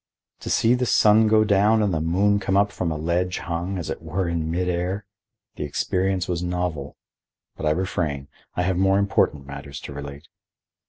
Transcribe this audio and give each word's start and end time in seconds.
To 0.39 0.49
see 0.49 0.73
the 0.73 0.87
sun 0.87 1.27
go 1.27 1.43
down 1.43 1.83
and 1.83 1.93
the 1.93 2.01
moon 2.01 2.39
come 2.39 2.57
up 2.57 2.71
from 2.71 2.89
a 2.89 2.97
ledge 2.97 3.37
hung, 3.37 3.77
as 3.77 3.87
it 3.91 4.01
were, 4.01 4.27
in 4.27 4.49
mid 4.49 4.67
air! 4.67 5.05
The 5.57 5.63
experience 5.63 6.27
was 6.27 6.41
novel—but 6.41 7.65
I 7.67 7.69
refrain. 7.69 8.27
I 8.55 8.63
have 8.63 8.77
more 8.77 8.97
important 8.97 9.45
matters 9.45 9.79
to 9.81 9.93
relate. 9.93 10.27